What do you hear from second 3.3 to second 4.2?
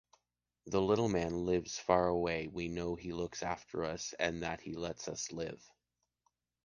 after us